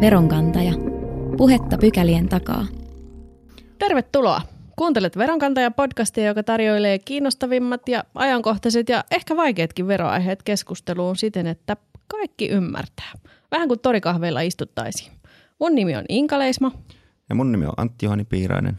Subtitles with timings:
[0.00, 0.72] Veronkantaja.
[1.36, 2.66] Puhetta pykälien takaa.
[3.78, 4.40] Tervetuloa!
[4.76, 11.76] Kuuntelet Veronkantaja-podcastia, joka tarjoilee kiinnostavimmat ja ajankohtaiset ja ehkä vaikeatkin veroaiheet keskusteluun siten, että
[12.08, 13.12] kaikki ymmärtää.
[13.50, 15.12] Vähän kuin torikahveilla istuttaisiin.
[15.58, 16.72] Mun nimi on Inka Leisma.
[17.28, 18.78] Ja mun nimi on Antti Johani Piirainen.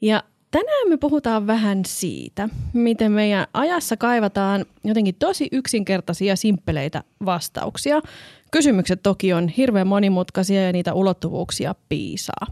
[0.00, 8.00] Ja tänään me puhutaan vähän siitä, miten meidän ajassa kaivataan jotenkin tosi yksinkertaisia, simppeleitä vastauksia.
[8.50, 12.46] Kysymykset toki on hirveän monimutkaisia ja niitä ulottuvuuksia piisaa.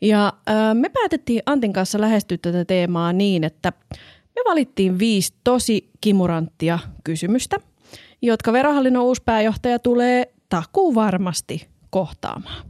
[0.00, 3.72] Ja äh, me päätettiin Antin kanssa lähestyä tätä teemaa niin, että
[4.36, 7.56] me valittiin viisi tosi kimuranttia kysymystä,
[8.22, 12.66] jotka verohallinnon uusi pääjohtaja tulee takuu varmasti kohtaamaan.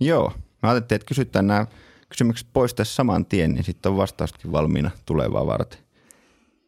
[0.00, 0.32] Joo,
[0.62, 1.66] mä ajattelin, että kysytään nämä
[2.08, 5.78] kysymykset pois tässä saman tien, niin sitten on vastauskin valmiina tulevaa varten.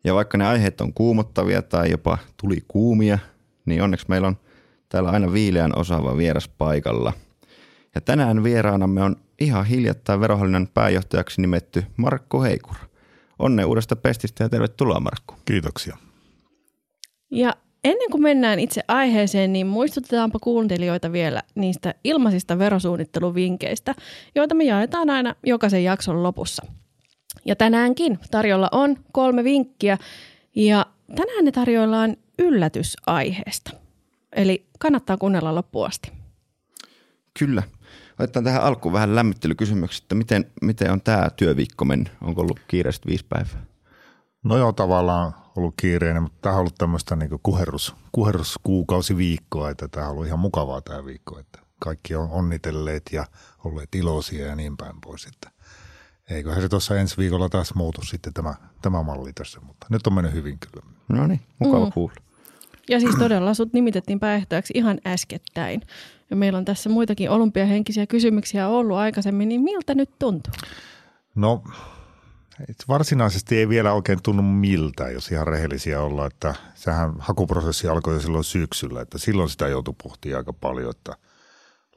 [0.04, 3.18] Ja vaikka ne aiheet on kuumottavia tai jopa tuli kuumia,
[3.66, 4.36] niin onneksi meillä on
[4.92, 7.12] täällä aina viileän osaava vieras paikalla.
[7.94, 12.76] Ja tänään vieraanamme on ihan hiljattain verohallinnon pääjohtajaksi nimetty Markku Heikur.
[13.38, 15.34] Onne uudesta pestistä ja tervetuloa Markku.
[15.44, 15.96] Kiitoksia.
[17.30, 23.94] Ja ennen kuin mennään itse aiheeseen, niin muistutetaanpa kuuntelijoita vielä niistä ilmaisista verosuunnitteluvinkkeistä,
[24.34, 26.66] joita me jaetaan aina jokaisen jakson lopussa.
[27.44, 29.98] Ja tänäänkin tarjolla on kolme vinkkiä
[30.56, 33.70] ja tänään ne tarjoillaan yllätysaiheesta.
[34.36, 36.12] Eli kannattaa kuunnella loppuun asti.
[37.38, 37.62] Kyllä.
[38.18, 42.12] Otetaan tähän alkuun vähän lämmittelykysymyksiä, että miten, miten on tämä työviikko mennyt?
[42.20, 43.62] Onko ollut kiireistä viisi päivää?
[44.44, 50.06] No joo, tavallaan ollut kiireinen, mutta tämä on ollut tämmöistä niin kuherrus, kuherruskuukausiviikkoa, että tämä
[50.06, 53.26] on ollut ihan mukavaa tämä viikko, että kaikki on onnitelleet ja
[53.64, 55.50] olleet iloisia ja niin päin pois, että
[56.30, 60.12] eiköhän se tuossa ensi viikolla taas muutu sitten tämä, tämä malli tässä, mutta nyt on
[60.12, 60.86] mennyt hyvin kyllä.
[61.08, 61.92] No niin, mukava mm.
[61.92, 62.14] kuulla.
[62.88, 65.82] Ja siis todella sut nimitettiin pääjohtajaksi ihan äskettäin.
[66.30, 70.52] Ja meillä on tässä muitakin olympiahenkisiä kysymyksiä ollut aikaisemmin, niin miltä nyt tuntuu?
[71.34, 71.62] No
[72.88, 78.20] varsinaisesti ei vielä oikein tunnu miltä, jos ihan rehellisiä olla, että sehän hakuprosessi alkoi jo
[78.20, 81.16] silloin syksyllä, että silloin sitä joutui pohtimaan aika paljon, että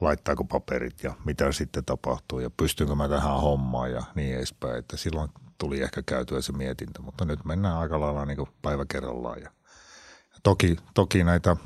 [0.00, 4.96] laittaako paperit ja mitä sitten tapahtuu ja pystynkö mä tähän hommaan ja niin edespäin, että
[4.96, 9.50] silloin tuli ehkä käytyä se mietintä, mutta nyt mennään aika lailla niin päivä kerrallaan ja
[10.46, 11.56] toki, toki näitä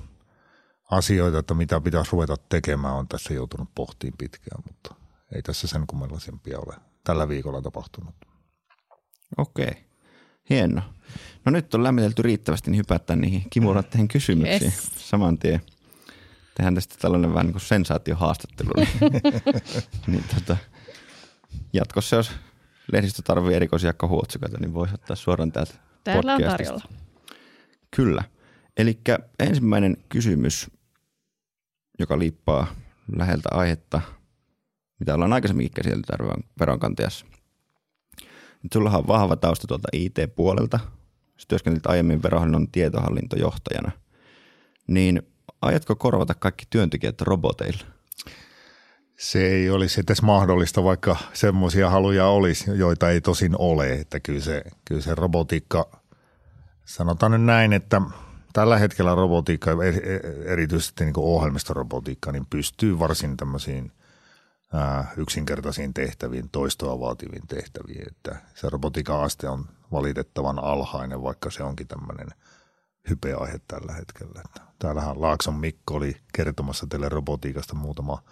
[0.90, 4.94] asioita, että mitä pitäisi ruveta tekemään, on tässä joutunut pohtiin pitkään, mutta
[5.34, 8.14] ei tässä sen kummallisempia ole tällä viikolla tapahtunut.
[9.38, 9.84] Okei,
[10.50, 10.82] hieno.
[11.44, 14.90] No nyt on lämmitelty riittävästi, niin hypätään niihin kimurantteihin kysymyksiin yes.
[14.96, 15.60] saman tien.
[16.54, 18.70] Tehdään tästä tällainen vähän niin kuin sensaatiohaastattelu.
[20.06, 20.56] niin tota,
[21.72, 22.32] jatkossa, jos
[22.92, 25.74] lehdistö tarvitsee erikoisia kohuotsikoita, niin voisi ottaa suoraan täältä
[26.04, 26.82] Täällä on tarjolla.
[27.96, 28.24] Kyllä.
[28.76, 29.00] Eli
[29.38, 30.70] ensimmäinen kysymys,
[31.98, 32.66] joka liippaa
[33.16, 34.00] läheltä aihetta,
[34.98, 36.12] mitä ollaan aikaisemminkin käsitelty
[36.60, 37.26] veronkantajassa.
[38.62, 40.80] Nyt sulla on vahva tausta tuolta IT-puolelta.
[41.36, 43.90] Sä työskentelit aiemmin verohallinnon tietohallintojohtajana.
[44.86, 45.22] Niin
[45.62, 47.84] aiotko korvata kaikki työntekijät roboteilla?
[49.18, 53.92] Se ei olisi edes mahdollista, vaikka semmoisia haluja olisi, joita ei tosin ole.
[53.92, 56.02] Että kyllä se, kyllä se robotiikka,
[56.84, 58.02] sanotaan nyt näin, että–
[58.52, 59.70] tällä hetkellä robotiikka,
[60.44, 63.92] erityisesti niin ohjelmistorobotiikka, niin pystyy varsin tämmöisiin
[64.72, 68.08] ää, yksinkertaisiin tehtäviin, toistoa vaativiin tehtäviin.
[68.08, 72.28] Että se robotiikan aste on valitettavan alhainen, vaikka se onkin tämmöinen
[73.10, 74.42] hypeaihe tällä hetkellä.
[74.44, 78.22] Että täällähän Laakson Mikko oli kertomassa teille robotiikasta muutama,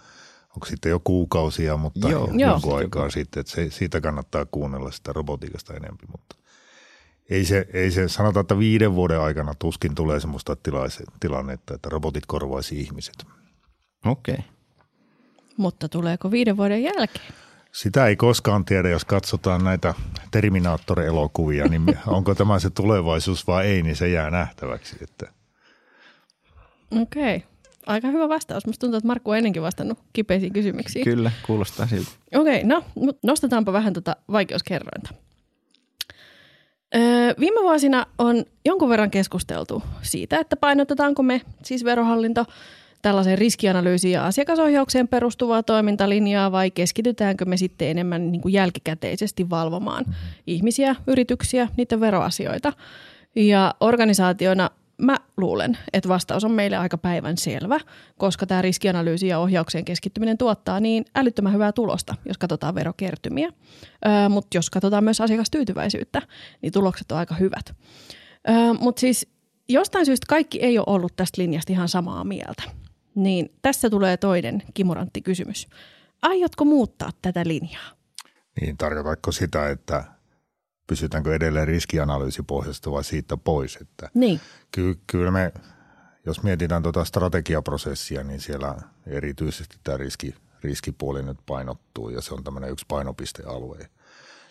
[0.55, 2.29] onko sitten jo kuukausia, mutta Joo.
[2.33, 6.35] jonkun aikaa sitten, että se, siitä kannattaa kuunnella sitä robotiikasta enemmän, mutta
[7.29, 10.57] ei se, ei se, sanotaan, että viiden vuoden aikana tuskin tulee sellaista
[11.19, 13.25] tilannetta, että robotit korvaisi ihmiset.
[14.05, 14.33] Okei.
[14.33, 14.45] Okay.
[15.57, 17.33] Mutta tuleeko viiden vuoden jälkeen?
[17.71, 19.93] Sitä ei koskaan tiedä, jos katsotaan näitä
[20.31, 24.97] Terminaattori-elokuvia, niin onko tämä se tulevaisuus vai ei, niin se jää nähtäväksi.
[25.01, 25.31] Että.
[27.01, 27.35] Okei.
[27.35, 27.49] Okay.
[27.85, 28.65] Aika hyvä vastaus.
[28.65, 31.05] Musta tuntuu, että Markku on ennenkin vastannut kipeisiin kysymyksiin.
[31.05, 32.09] Kyllä, kuulostaa siltä.
[32.35, 32.83] Okei, okay, no
[33.23, 35.13] nostetaanpa vähän tuota vaikeuskerrointa.
[36.95, 42.45] Öö, viime vuosina on jonkun verran keskusteltu siitä, että painotetaanko me, siis verohallinto,
[43.01, 50.03] tällaiseen riskianalyysiin ja asiakasohjaukseen perustuvaa toimintalinjaa vai keskitytäänkö me sitten enemmän niin kuin jälkikäteisesti valvomaan
[50.07, 50.43] mm-hmm.
[50.47, 52.73] ihmisiä, yrityksiä, niiden veroasioita.
[53.35, 54.69] Ja organisaationa
[54.99, 57.79] mä luulen, että vastaus on meille aika päivän selvä,
[58.17, 63.49] koska tämä riskianalyysi ja ohjaukseen keskittyminen tuottaa niin älyttömän hyvää tulosta, jos katsotaan verokertymiä.
[64.07, 66.21] Öö, Mutta jos katsotaan myös asiakastyytyväisyyttä,
[66.61, 67.75] niin tulokset on aika hyvät.
[68.49, 69.27] Öö, Mutta siis
[69.69, 72.63] jostain syystä kaikki ei ole ollut tästä linjasta ihan samaa mieltä.
[73.15, 75.67] Niin tässä tulee toinen kimurantti kysymys.
[76.21, 77.91] Aiotko muuttaa tätä linjaa?
[78.61, 80.03] Niin tarkoitatko sitä, että
[80.89, 83.75] pysytäänkö edelleen riskianalyysipohjasta vai siitä pois?
[83.81, 84.39] Että Niin.
[84.71, 85.53] ky- kyllä me,
[86.25, 88.75] jos mietitään tuota strategiaprosessia, niin siellä
[89.07, 93.89] erityisesti tämä riski, riskipuoli nyt painottuu ja se on tämmöinen yksi painopistealue.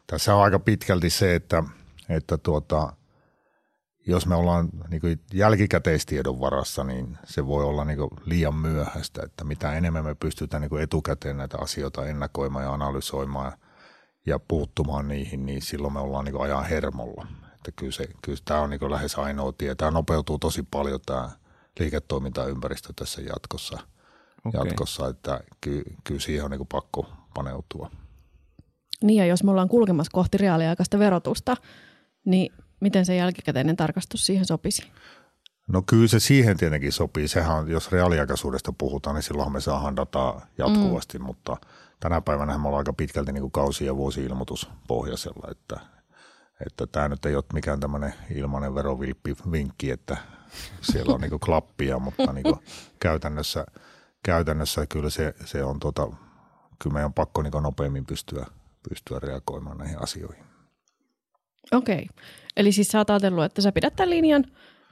[0.06, 1.62] Tässä on aika pitkälti se, että,
[2.08, 2.92] että tuota,
[4.06, 9.22] jos me ollaan niin kuin jälkikäteistiedon varassa, niin se voi olla niin kuin liian myöhäistä,
[9.22, 13.52] että mitä enemmän me pystytään niin kuin etukäteen näitä asioita ennakoimaan ja analysoimaan
[14.26, 17.26] ja puuttumaan niihin, niin silloin me ollaan niin kuin ajan hermolla.
[17.54, 19.74] Että kyllä, se, kyllä tämä on niin kuin lähes ainoa tie.
[19.74, 21.30] Tämä nopeutuu tosi paljon tämä
[21.80, 23.78] liiketoimintaympäristö tässä jatkossa,
[24.44, 24.60] Okei.
[24.60, 27.90] jatkossa että ky, kyllä siihen on niin kuin pakko paneutua.
[29.02, 31.56] Niin ja jos me ollaan kulkemassa kohti reaaliaikaista verotusta,
[32.24, 34.82] niin miten se jälkikäteinen tarkastus siihen sopisi?
[35.68, 37.28] No kyllä se siihen tietenkin sopii.
[37.28, 41.24] Sehän on, jos reaaliaikaisuudesta puhutaan, niin silloin me saadaan dataa jatkuvasti, mm.
[41.24, 41.56] mutta
[42.00, 45.80] tänä päivänä me ollaan aika pitkälti niin kuin kausi- ja vuosi-ilmoituspohjaisella, että,
[46.66, 50.16] että tämä nyt ei ole mikään tämmöinen ilmainen verovilppi-vinkki, että
[50.92, 52.58] siellä on niin kuin klappia, mutta niin kuin
[53.00, 53.66] käytännössä,
[54.22, 56.06] käytännössä kyllä se, se on tota,
[56.82, 58.46] kyllä meidän on pakko niin kuin nopeammin pystyä,
[58.88, 60.44] pystyä reagoimaan näihin asioihin.
[61.72, 62.06] Okei.
[62.56, 64.44] Eli siis sä oot ajatellut, että sä pidät tämän linjan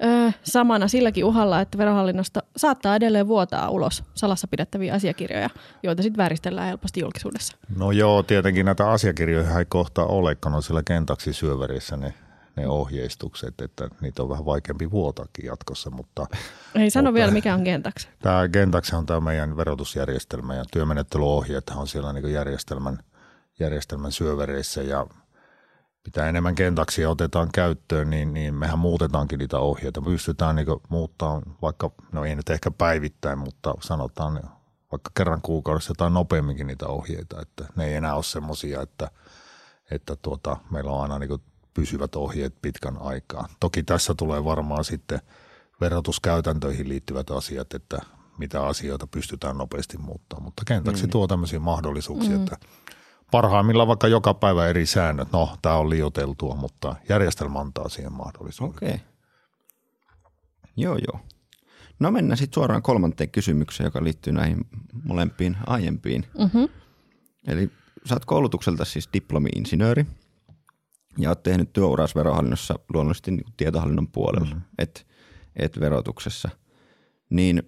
[0.04, 5.50] ö, samana silläkin uhalla, että verohallinnosta saattaa edelleen vuotaa ulos salassa pidettäviä asiakirjoja,
[5.82, 7.56] joita sitten vääristellään helposti julkisuudessa.
[7.76, 12.14] No joo, tietenkin näitä asiakirjoja ei kohta ole, kun on siellä kentaksi syöverissä ne,
[12.56, 16.26] ne ohjeistukset, että niitä on vähän vaikeampi vuotakin jatkossa, mutta
[16.74, 18.08] Ei sano Mutta- vielä, mikä on Gentax.
[18.18, 22.98] tämä Gentax on tämä meidän verotusjärjestelmä ja työmenettelyohjeet on siellä niin järjestelmän,
[23.60, 25.06] järjestelmän syövereissä ja
[26.06, 30.02] mitä enemmän Gentaxia otetaan käyttöön, niin, niin mehän muutetaankin niitä ohjeita.
[30.02, 34.50] Pystytään niin muuttaa vaikka, no ei nyt ehkä päivittäin, mutta sanotaan
[34.92, 39.10] vaikka kerran kuukaudessa tai nopeamminkin niitä ohjeita, että ne ei enää ole semmoisia, että,
[39.90, 41.42] että tuota, meillä on aina niin
[41.74, 43.48] pysyvät ohjeet pitkän aikaa.
[43.60, 45.20] Toki tässä tulee varmaan sitten
[45.80, 47.98] verotuskäytäntöihin liittyvät asiat, että
[48.38, 51.10] mitä asioita pystytään nopeasti muuttamaan, mutta Kentaksi Niin.
[51.10, 52.42] tuo tämmöisiä mahdollisuuksia, mm.
[52.42, 52.56] että
[53.30, 58.76] parhaimmillaan vaikka joka päivä eri säännöt, no tämä on liioteltua, mutta järjestelmä antaa siihen mahdollisuuden.
[58.76, 59.00] Okei.
[60.76, 61.20] Joo, joo.
[61.98, 64.64] No mennään sitten suoraan kolmanteen kysymykseen, joka liittyy näihin
[65.04, 66.26] molempiin aiempiin.
[66.38, 66.68] Mm-hmm.
[67.46, 67.70] Eli
[68.04, 70.06] sä oot koulutukselta siis diplomi-insinööri
[71.18, 74.62] ja oot tehnyt työuras verohallinnossa luonnollisesti niin tietohallinnon puolella, mm-hmm.
[74.78, 75.06] et,
[75.56, 76.48] et verotuksessa.
[77.30, 77.62] Niin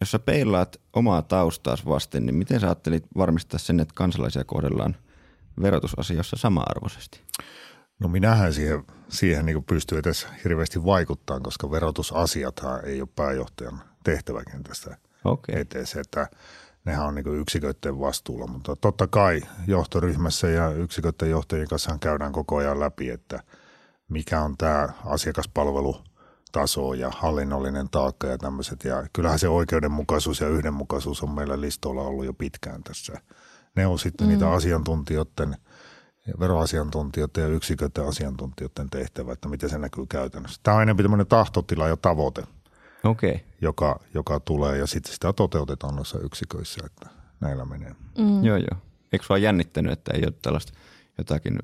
[0.00, 4.96] jos sä peilaat omaa taustaas vasten, niin miten sä ajattelit varmistaa sen, että kansalaisia kohdellaan
[5.62, 7.20] verotusasioissa sama-arvoisesti?
[7.98, 14.96] No minähän siihen, siihen niin pystyy edes hirveästi vaikuttaa, koska verotusasiathan ei ole pääjohtajan tehtäväkentästä.
[15.24, 15.60] Okay.
[15.60, 16.28] eteen se, että
[16.84, 22.56] nehän on niin yksiköiden vastuulla, mutta totta kai johtoryhmässä ja yksiköiden johtajien kanssa käydään koko
[22.56, 23.40] ajan läpi, että
[24.08, 24.88] mikä on tämä
[26.58, 28.84] asiakaspalvelutaso ja hallinnollinen taakka ja tämmöiset.
[28.84, 33.20] Ja kyllähän se oikeudenmukaisuus ja yhdenmukaisuus on meillä listoilla ollut jo pitkään tässä.
[33.76, 34.32] Ne on sitten mm.
[34.32, 35.56] niitä asiantuntijoiden,
[36.40, 40.60] veroasiantuntijoiden ja yksiköiden asiantuntijoiden tehtävä, että miten se näkyy käytännössä.
[40.62, 42.42] Tämä on enemmän tämmöinen tahtotila ja tavoite
[43.04, 43.30] Okei.
[43.30, 43.46] Okay.
[43.60, 47.08] joka, joka tulee ja sitten sitä toteutetaan noissa yksiköissä, että
[47.40, 47.94] näillä menee.
[48.18, 48.44] Mm.
[48.44, 48.80] Joo, joo.
[49.12, 50.72] Eikö sua jännittänyt, että ei ole tällaista
[51.18, 51.58] jotakin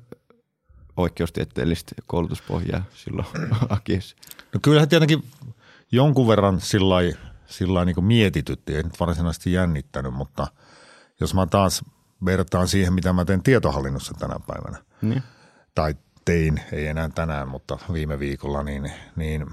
[0.97, 3.27] oikeustieteellistä koulutuspohjaa silloin
[3.69, 4.15] Akiessa?
[4.53, 5.23] No kyllähän tietenkin
[5.91, 6.61] jonkun verran
[7.47, 10.47] sillä niin mietitytti, ei nyt varsinaisesti jännittänyt, mutta
[11.19, 11.85] jos mä taas
[12.25, 15.23] vertaan siihen, mitä mä teen tietohallinnossa tänä päivänä, Niin.
[15.75, 19.45] tai tein, ei enää tänään, mutta viime viikolla, niin, niin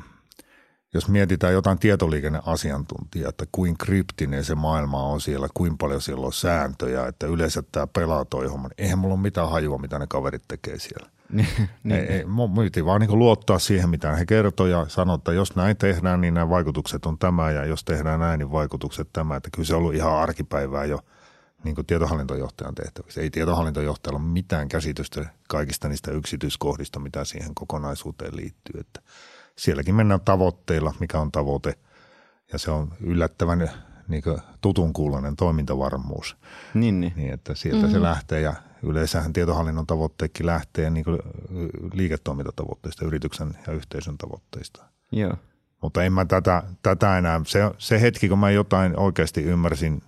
[0.95, 6.33] jos mietitään jotain tietoliikenneasiantuntijaa, että kuin kryptinen se maailma on siellä, kuinka paljon siellä on
[6.33, 10.07] sääntöjä, että yleensä tämä pelaa toi homma, niin eihän mulla ole mitään hajua, mitä ne
[10.09, 11.11] kaverit tekee siellä.
[11.85, 12.01] niin.
[12.01, 15.57] Ei, ei, mun piti vaan niin luottaa siihen, mitä he kertoo ja sanoa, että jos
[15.57, 19.37] näin tehdään, niin nämä vaikutukset on tämä ja jos tehdään näin, niin vaikutukset tämä.
[19.37, 20.99] Että kyllä se on ollut ihan arkipäivää jo
[21.65, 23.21] niin kuin tietohallintojohtajan tehtävissä.
[23.21, 28.81] Ei tietohallintojohtajalla ole mitään käsitystä kaikista niistä yksityiskohdista, mitä siihen kokonaisuuteen liittyy.
[28.81, 29.01] Että
[29.57, 31.75] sielläkin mennään tavoitteilla, mikä on tavoite
[32.53, 33.71] ja se on yllättävän
[34.09, 34.23] niin
[34.61, 36.37] tutun kuulonen toimintavarmuus.
[36.75, 37.13] Niin, niin.
[37.17, 37.93] Niin, että sieltä mm-hmm.
[37.93, 38.55] se lähtee ja
[38.87, 41.19] yleensähän tietohallinnon tavoitteetkin lähtee niin kuin
[41.93, 44.85] liiketoimintatavoitteista, yrityksen ja yhteisön tavoitteista.
[45.13, 45.35] Joo.
[45.83, 50.03] Mutta en mä tätä, tätä enää, se, se hetki kun mä jotain oikeasti ymmärsin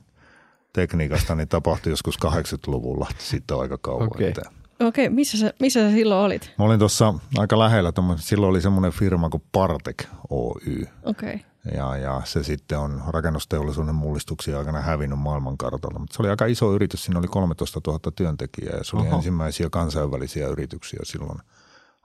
[0.73, 4.07] tekniikasta, niin tapahtui joskus 80-luvulla, sitten on aika kauan.
[4.07, 4.29] Okei.
[4.29, 4.43] Että.
[4.81, 6.53] Okei, missä sä, missä sä silloin olit?
[6.59, 10.87] Mä olin tuossa aika lähellä, silloin oli semmoinen firma kuin Partek Oy.
[11.03, 11.41] Okei.
[11.75, 15.99] Ja, ja se sitten on rakennusteollisuuden mullistuksia aikana hävinnyt maailmankartalta.
[15.99, 19.17] Mutta se oli aika iso yritys, siinä oli 13 000 työntekijää ja se oli Oho.
[19.17, 21.39] ensimmäisiä kansainvälisiä yrityksiä silloin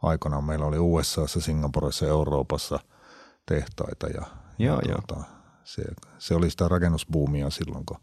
[0.02, 0.44] aikanaan.
[0.44, 2.80] Meillä oli USAssa, Singaporessa, Euroopassa
[3.46, 4.26] tehtaita ja,
[4.60, 5.02] joo, ja joo.
[5.08, 5.24] Tuota,
[5.64, 5.84] se,
[6.18, 7.98] se oli sitä rakennusbuumia silloin, kun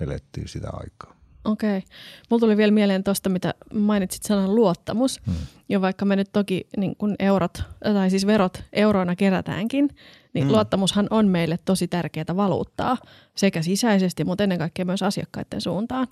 [0.00, 1.13] elettiin sitä aikaa.
[1.44, 1.82] Okei.
[2.30, 5.20] Mulla tuli vielä mieleen tuosta, mitä mainitsit sanan luottamus.
[5.26, 5.34] Hmm.
[5.68, 9.88] Ja vaikka me nyt toki niin kun eurot, tai siis verot euroina kerätäänkin,
[10.34, 10.52] niin hmm.
[10.52, 12.96] luottamushan on meille tosi tärkeää valuuttaa
[13.36, 16.06] sekä sisäisesti, mutta ennen kaikkea myös asiakkaiden suuntaan.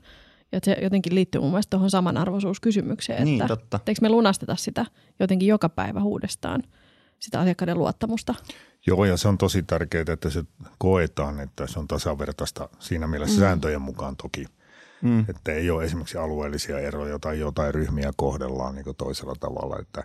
[0.52, 3.80] Ja se jotenkin liittyy mun mielestä tuohon samanarvoisuuskysymykseen, Niin, että totta.
[3.86, 4.86] eikö me lunasteta sitä
[5.20, 6.62] jotenkin joka päivä uudestaan,
[7.18, 8.34] sitä asiakkaiden luottamusta.
[8.86, 10.44] Joo, ja se on tosi tärkeää, että se
[10.78, 13.40] koetaan, että se on tasavertaista siinä mielessä mm.
[13.40, 14.44] sääntöjen mukaan toki.
[15.02, 15.24] Mm.
[15.28, 19.78] Että ei ole esimerkiksi alueellisia eroja tai jotain ryhmiä kohdellaan niin toisella tavalla.
[19.78, 20.04] Että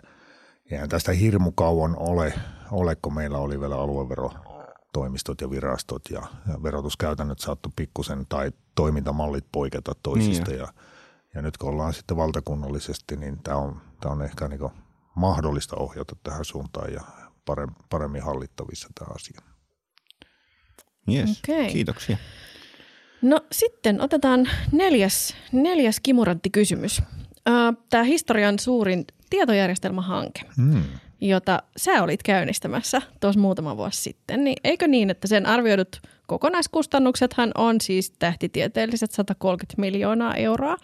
[0.70, 2.34] eihän tästä hirmu kauan ole,
[2.70, 9.44] ole, kun meillä oli vielä alueverotoimistot ja virastot ja, ja verotuskäytännöt saattu pikkusen tai toimintamallit
[9.52, 10.50] poiketa toisista.
[10.50, 10.68] Niin ja,
[11.34, 14.60] ja nyt kun ollaan sitten valtakunnallisesti, niin tämä on, tämä on ehkä niin
[15.14, 17.00] mahdollista ohjata tähän suuntaan ja
[17.90, 19.40] paremmin hallittavissa tämä asia.
[21.12, 21.72] Yes, Okei.
[21.72, 22.16] kiitoksia.
[23.22, 27.02] No sitten otetaan neljäs, neljäs kimurantti kysymys.
[27.90, 30.82] Tämä historian suurin tietojärjestelmähanke, Hmm.
[31.20, 37.50] jota sä olit käynnistämässä tuossa muutama vuosi sitten, niin eikö niin, että sen arvioidut kokonaiskustannuksethan
[37.54, 40.76] on siis tähtitieteelliset 130 miljoonaa euroa,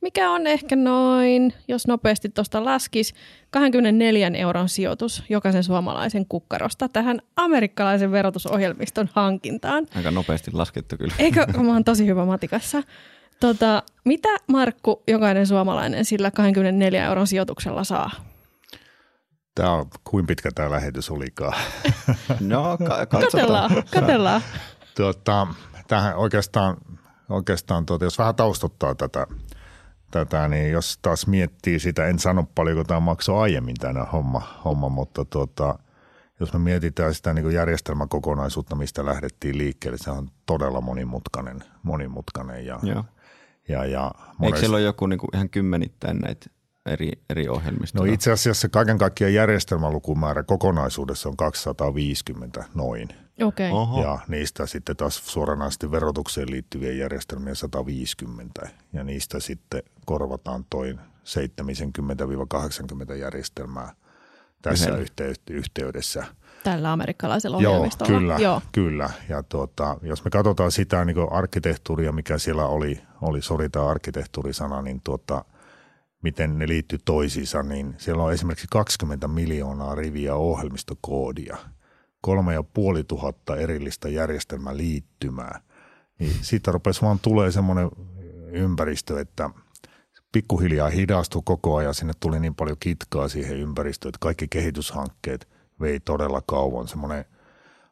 [0.00, 3.14] mikä on ehkä noin, jos nopeasti tuosta laskis,
[3.50, 9.86] 24 euron sijoitus jokaisen suomalaisen kukkarosta tähän amerikkalaisen verotusohjelmiston hankintaan.
[9.96, 11.14] Aika nopeasti laskettu kyllä.
[11.18, 12.82] Eikö, mä oon tosi hyvä matikassa.
[13.40, 18.10] Tota, mitä Markku, jokainen suomalainen sillä 24 euron sijoituksella saa?
[19.54, 21.58] Tämä on, kuin pitkä tämä lähetys olikaan.
[22.40, 23.20] No, ka- katsotaan.
[23.30, 24.42] Katellaan, katellaan.
[24.96, 25.46] tuota,
[25.88, 26.76] tähän oikeastaan,
[27.28, 29.26] oikeastaan tuota, jos vähän taustottaa tätä,
[30.10, 34.88] tätä, niin jos taas miettii sitä, en sano paljonko tämä maksoi aiemmin tänä homma, homma
[34.88, 35.78] mutta tuota,
[36.40, 42.78] jos me mietitään sitä niin järjestelmäkokonaisuutta, mistä lähdettiin liikkeelle, se on todella monimutkainen, monimutkainen ja,
[42.82, 43.04] Joo.
[43.68, 44.10] ja, ja
[44.42, 46.46] Eikö siellä ole joku niinku ihan kymmenittäin näitä
[46.90, 48.06] eri, eri ohjelmistoja?
[48.06, 53.08] No itse asiassa kaiken kaikkiaan järjestelmälukumäärä kokonaisuudessa on 250 noin.
[53.42, 53.70] Okei.
[53.70, 53.70] Okay.
[53.70, 54.02] Oho.
[54.02, 60.98] Ja niistä sitten taas suoranaisesti verotukseen liittyviä järjestelmiä 150 ja niistä sitten korvataan toi
[63.12, 63.92] 70-80 järjestelmää
[64.62, 66.24] tässä yhtey- yhteydessä.
[66.64, 68.12] Tällä amerikkalaisella Joo, ohjelmistolla.
[68.12, 68.62] kyllä, Joo.
[68.72, 69.10] kyllä.
[69.28, 74.82] Ja tuota, jos me katsotaan sitä niin arkkitehtuuria, mikä siellä oli, oli sori tämä arkkitehtuurisana,
[74.82, 75.44] niin tuota,
[76.22, 81.56] miten ne liittyy toisiinsa, niin siellä on esimerkiksi 20 miljoonaa riviä ohjelmistokoodia,
[82.20, 85.60] kolme ja puoli tuhatta erillistä järjestelmäliittymää.
[86.18, 87.90] Niin siitä rupesi vaan tulee semmoinen
[88.52, 89.50] ympäristö, että
[90.32, 91.94] pikkuhiljaa hidastui koko ajan.
[91.94, 95.48] Sinne tuli niin paljon kitkaa siihen ympäristöön, että kaikki kehityshankkeet
[95.80, 96.88] vei todella kauan.
[96.88, 97.24] Semmoinen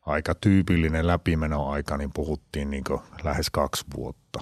[0.06, 2.84] aika tyypillinen läpimenoaika, niin puhuttiin niin
[3.24, 4.40] lähes kaksi vuotta.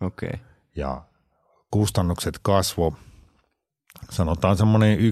[0.00, 0.28] Okei.
[0.28, 0.40] Okay.
[0.76, 1.02] Ja
[1.70, 2.94] kustannukset kasvo,
[4.10, 5.02] sanotaan semmoinen 11-17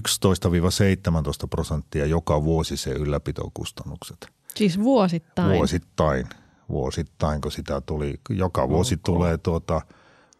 [1.49, 4.27] prosenttia joka vuosi se ylläpitokustannukset.
[4.55, 5.57] Siis vuosittain.
[5.57, 6.27] Vuosittain,
[6.69, 9.01] vuosittain, kun sitä tuli, joka vuosi okay.
[9.03, 9.81] tulee tuota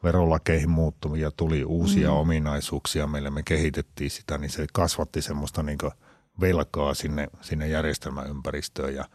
[0.04, 2.16] verolakeihin muuttuvia, tuli uusia mm.
[2.16, 5.77] ominaisuuksia meille, me kehitettiin sitä, niin se kasvatti semmoista niin
[6.39, 9.06] velkaa sinne, sinne järjestelmäympäristöön ja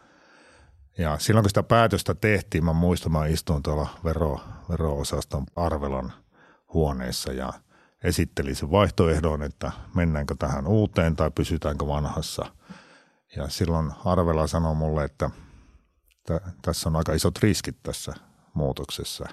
[0.99, 6.13] ja silloin kun sitä päätöstä tehtiin, mä muistan, mä istuin tuolla vero, vero-osaston Arvelan
[6.73, 7.53] huoneessa ja
[8.05, 12.47] esittelin sen vaihtoehdon, että mennäänkö tähän uuteen tai pysytäänkö vanhassa.
[13.37, 15.31] Ja silloin Arvela sanoi mulle, että
[16.27, 18.15] t- tässä on aika isot riskit tässä
[18.55, 19.27] muutoksessa.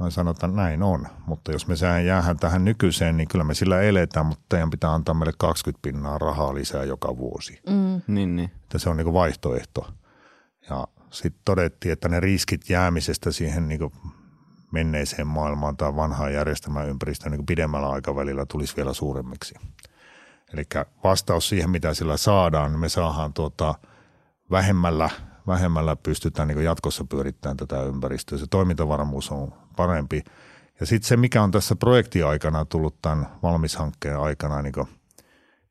[0.00, 3.80] Mä sanoin, että näin on, mutta jos me jäähän tähän nykyiseen, niin kyllä me sillä
[3.80, 7.60] eletään, mutta teidän pitää antaa meille 20 pinnaa rahaa lisää joka vuosi.
[7.68, 8.14] Mm.
[8.14, 8.50] Niin, niin.
[8.62, 9.88] Että se on niin vaihtoehto.
[10.70, 13.92] Ja sitten todettiin, että ne riskit jäämisestä siihen niin
[14.70, 19.54] menneeseen maailmaan tai vanhaan järjestelmäympäristöön niin pidemmällä aikavälillä tulisi vielä suuremmiksi.
[20.52, 20.62] Eli
[21.04, 23.74] vastaus siihen, mitä sillä saadaan, niin me saadaan tuota,
[24.50, 25.10] vähemmällä,
[25.46, 28.38] vähemmällä pystytään niin jatkossa pyörittämään tätä ympäristöä.
[28.38, 30.24] Se toimintavarmuus on parempi.
[30.80, 34.74] Ja sitten se, mikä on tässä projektiaikana tullut tämän valmishankkeen aikana niin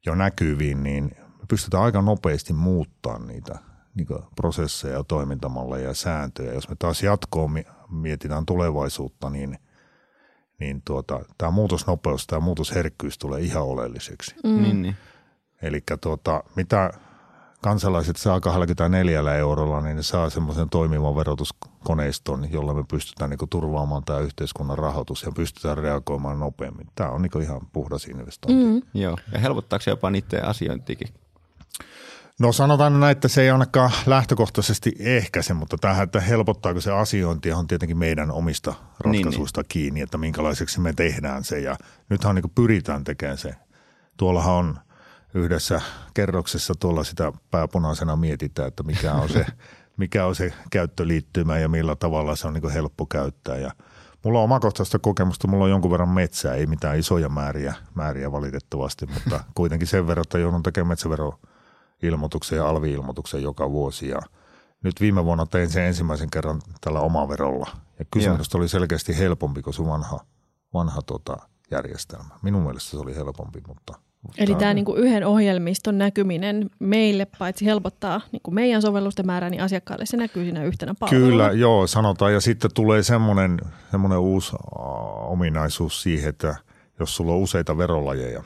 [0.06, 3.60] jo näkyviin, niin me pystytään aika nopeasti muuttamaan niitä
[3.96, 6.54] niin prosesseja, toimintamalleja ja sääntöjä.
[6.54, 7.52] Jos me taas jatkoon
[7.92, 9.58] mietitään tulevaisuutta, niin,
[10.60, 14.36] niin tuota, tämä muutosnopeus, tämä muutosherkkyys tulee ihan oleelliseksi.
[14.44, 14.62] Mm.
[14.62, 14.96] Niin, niin.
[15.62, 16.92] Eli tuota, mitä
[17.62, 24.04] kansalaiset saa 24 eurolla, niin ne saa semmoisen toimivan verotuskoneiston, jolla me pystytään niin turvaamaan
[24.04, 26.88] tämä yhteiskunnan rahoitus ja pystytään reagoimaan nopeammin.
[26.96, 28.66] Tämä on niin ihan puhdas investointi.
[28.66, 28.82] Mm.
[29.02, 31.08] Joo, ja helpottaako se jopa niiden asiointikin?
[32.40, 37.54] No sanotaan näin, että se ei ainakaan lähtökohtaisesti ehkäise, mutta tähän, että helpottaako se asiointi
[37.54, 39.70] on tietenkin meidän omista ratkaisuista niin, niin.
[39.70, 41.60] kiinni, että minkälaiseksi me tehdään se.
[41.60, 41.78] Ja
[42.10, 43.56] nythän niin pyritään tekemään se.
[44.18, 44.80] Tuollahan on–
[45.34, 45.82] yhdessä
[46.14, 49.46] kerroksessa tuolla sitä pääpunaisena mietitään, että mikä on se,
[49.98, 53.58] mikä on se käyttöliittymä ja millä tavalla se on niin helppo käyttää.
[53.58, 53.72] Ja
[54.24, 59.06] mulla on omakohtaista kokemusta, mulla on jonkun verran metsää, ei mitään isoja määriä, määriä valitettavasti,
[59.14, 60.98] mutta kuitenkin sen verran, että joudun tekemään
[62.00, 64.20] metsäveroilmoituksen ja alvi-ilmoituksen joka vuosi ja
[64.84, 67.70] nyt viime vuonna tein sen ensimmäisen kerran tällä omaverolla.
[68.00, 70.20] Ja kysymys oli selkeästi helpompi kuin sun vanha,
[70.74, 71.38] vanha tota,
[71.72, 72.40] järjestelmä.
[72.42, 73.94] Minun mielestä se oli helpompi, mutta–
[74.38, 80.06] Eli tämä niinku yhden ohjelmiston näkyminen meille paitsi helpottaa niinku meidän sovellusten määrää, niin asiakkaalle
[80.06, 81.28] se näkyy siinä yhtenä palveluna.
[81.28, 82.34] Kyllä, joo, sanotaan.
[82.34, 83.60] Ja sitten tulee semmoinen,
[83.92, 84.56] semmoinen uusi
[85.28, 86.56] ominaisuus siihen, että
[87.00, 88.44] jos sulla on useita verolajeja,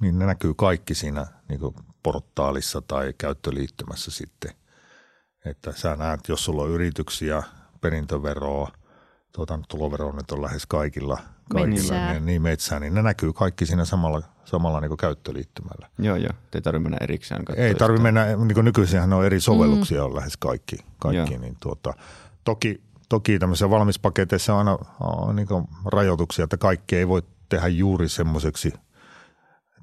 [0.00, 1.74] niin ne näkyy kaikki siinä niinku
[2.06, 4.50] portaalissa tai käyttöliittymässä sitten.
[5.44, 7.42] Että sä näet, jos sulla on yrityksiä,
[7.80, 8.70] perintöveroa,
[9.32, 11.18] tuota, tulovero nyt on lähes kaikilla,
[11.52, 12.12] kaikilla metsää.
[12.12, 15.88] Niin, niin metsää, niin ne näkyy kaikki siinä samalla– samalla niin käyttöliittymällä.
[15.98, 16.32] Joo, joo.
[16.54, 17.42] Ei tarvitse mennä erikseen.
[17.56, 20.04] Ei tarvitse mennä, niin nykyisinhän on eri sovelluksia mm.
[20.04, 20.76] on lähes kaikki.
[20.98, 21.94] kaikki niin tuota,
[22.44, 25.48] toki, toki tämmöisissä valmispaketeissa on aina on niin
[25.84, 28.72] rajoituksia, että kaikki ei voi tehdä juuri semmoiseksi,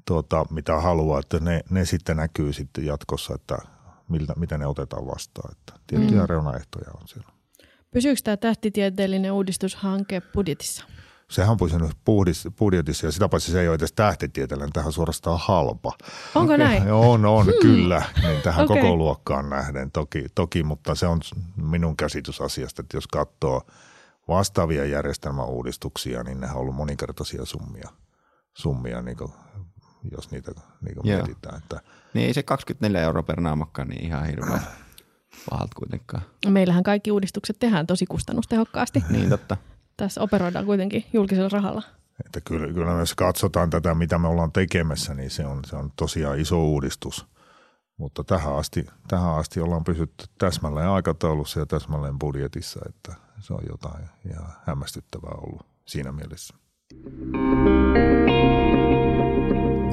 [0.04, 3.58] tuota, mitä haluaa, että ne, ne sitten näkyy sitten jatkossa, että
[4.08, 5.52] miltä, mitä ne otetaan vastaan.
[5.52, 6.28] Että tiettyjä mm.
[6.28, 7.28] reunaehtoja on siellä.
[7.90, 10.84] Pysyykö tämä tähtitieteellinen uudistushanke budjetissa?
[11.30, 11.90] sehän on pysynyt
[12.58, 15.92] budjetissa ja sitä paitsi se ei ole edes tähtitieteellinen, tähän suorastaan halpa.
[16.34, 16.66] Onko okay.
[16.66, 16.92] näin?
[16.92, 17.54] On, on, hmm.
[17.62, 18.80] kyllä, niin tähän okay.
[18.80, 21.20] koko luokkaan nähden toki, toki, mutta se on
[21.56, 23.62] minun käsitys asiasta, että jos katsoo
[24.28, 27.88] vastaavia järjestelmäuudistuksia, niin ne on ollut moninkertaisia summia,
[28.54, 29.16] summia niin
[30.12, 30.52] jos niitä
[30.84, 31.58] niin kuin mietitään.
[31.58, 31.80] Että,
[32.14, 34.60] niin ei se 24 euroa per naamakka niin ihan hirveän
[35.50, 36.22] pahalta kuitenkaan.
[36.48, 39.04] Meillähän kaikki uudistukset tehdään tosi kustannustehokkaasti.
[39.10, 39.56] niin totta
[39.96, 41.82] tässä operoidaan kuitenkin julkisella rahalla.
[42.26, 45.92] Että kyllä, kyllä jos katsotaan tätä, mitä me ollaan tekemässä, niin se on, se on
[45.96, 47.26] tosiaan iso uudistus.
[47.96, 53.62] Mutta tähän asti, tähän asti ollaan pysytty täsmälleen aikataulussa ja täsmälleen budjetissa, että se on
[53.70, 56.54] jotain ihan hämmästyttävää ollut siinä mielessä.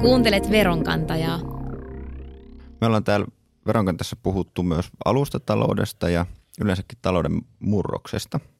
[0.02, 1.38] Kuuntelet veronkantajaa.
[2.80, 3.26] Me ollaan täällä
[3.66, 6.26] veronkantajassa puhuttu myös alustataloudesta ja
[6.60, 8.40] yleensäkin talouden murroksesta–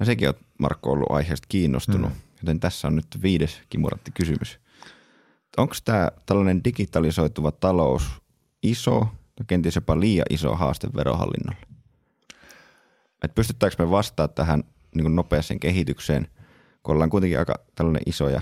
[0.00, 2.18] ja sekin on Markko ollut aiheesta kiinnostunut, mm.
[2.42, 4.58] joten tässä on nyt viides kimuratti kysymys.
[5.56, 8.02] Onko tämä tällainen digitalisoituva talous
[8.62, 11.66] iso ja kenties jopa liian iso haaste verohallinnolle?
[13.24, 16.28] Et pystyttääkö me vastaamaan tähän niin nopeaseen kehitykseen,
[16.82, 18.40] kun ollaan kuitenkin aika tällainen iso ja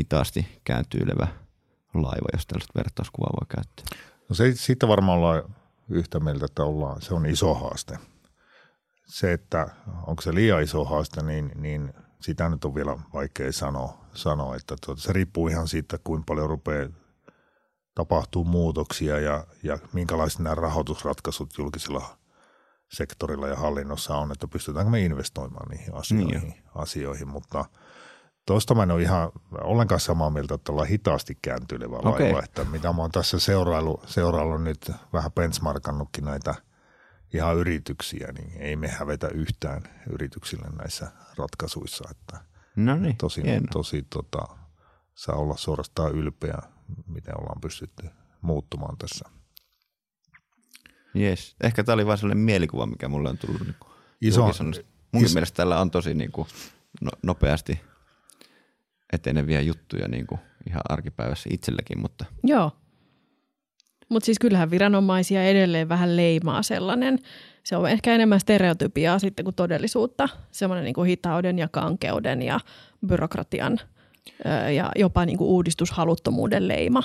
[0.00, 1.28] hitaasti kääntyilevä
[1.94, 4.08] laiva, jos tällaista vertauskuvaa voi käyttää?
[4.28, 5.42] No se, siitä varmaan ollaan
[5.88, 7.98] yhtä mieltä, että ollaan, se on iso haaste–
[9.10, 9.68] se, että
[10.06, 14.76] onko se liian iso haaste, niin, niin sitä nyt on vielä vaikea sanoa, sanoa että
[14.86, 16.88] tuota, se riippuu ihan siitä, kuinka paljon rupeaa
[17.94, 22.18] tapahtuu muutoksia ja, ja minkälaiset nämä rahoitusratkaisut julkisella
[22.92, 26.62] sektorilla ja hallinnossa on, että pystytäänkö me investoimaan niihin asioihin, niin.
[26.74, 27.28] asioihin.
[27.28, 27.64] mutta
[28.46, 32.10] tuosta mä en ole ihan ollenkaan samaa mieltä, että ollaan hitaasti kääntyilevä okay.
[32.10, 36.54] laiva, että mitä mä oon tässä seurailu, seurailu nyt vähän benchmarkannutkin näitä–
[37.34, 42.04] ihan yrityksiä, niin ei me hävetä yhtään yrityksille näissä ratkaisuissa.
[42.10, 42.40] Että
[42.76, 44.48] no niin, tosi, tosi tota,
[45.14, 46.58] saa olla suorastaan ylpeä,
[47.06, 48.08] miten ollaan pystytty
[48.40, 49.24] muuttumaan tässä.
[51.16, 51.56] Yes.
[51.60, 53.60] Ehkä tämä oli vain sellainen mielikuva, mikä mulle on tullut.
[53.60, 53.76] Niin
[54.20, 54.50] Iso,
[55.12, 56.48] Mun is, mielestä tällä on tosi niin kuin,
[57.00, 57.80] no, nopeasti
[59.12, 62.00] eteneviä juttuja niin kuin ihan arkipäivässä itselläkin.
[62.00, 62.24] Mutta...
[62.44, 62.72] Joo,
[64.08, 67.18] mutta siis kyllähän viranomaisia edelleen vähän leimaa sellainen,
[67.64, 72.60] se on ehkä enemmän stereotypiaa sitten kuin todellisuutta, semmoinen niin kuin hitauden ja kankeuden ja
[73.06, 73.78] byrokratian
[74.74, 77.02] ja jopa niin kuin uudistushaluttomuuden leima.